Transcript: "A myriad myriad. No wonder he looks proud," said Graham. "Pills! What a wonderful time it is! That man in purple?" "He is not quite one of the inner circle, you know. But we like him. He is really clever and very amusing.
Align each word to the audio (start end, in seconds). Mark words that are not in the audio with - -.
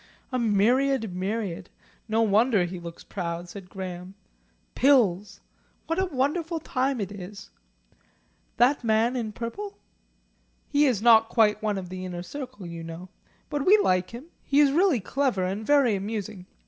"A 0.31 0.39
myriad 0.39 1.13
myriad. 1.15 1.69
No 2.07 2.23
wonder 2.23 2.65
he 2.65 2.79
looks 2.79 3.03
proud," 3.03 3.47
said 3.47 3.69
Graham. 3.69 4.15
"Pills! 4.73 5.41
What 5.85 5.99
a 6.01 6.05
wonderful 6.07 6.59
time 6.59 6.99
it 6.99 7.11
is! 7.11 7.51
That 8.57 8.83
man 8.83 9.15
in 9.15 9.31
purple?" 9.31 9.77
"He 10.67 10.87
is 10.87 11.03
not 11.03 11.29
quite 11.29 11.61
one 11.61 11.77
of 11.77 11.89
the 11.89 12.03
inner 12.03 12.23
circle, 12.23 12.65
you 12.65 12.83
know. 12.83 13.09
But 13.47 13.63
we 13.63 13.77
like 13.77 14.09
him. 14.09 14.25
He 14.41 14.59
is 14.59 14.71
really 14.71 15.01
clever 15.01 15.43
and 15.43 15.63
very 15.63 15.93
amusing. 15.95 16.47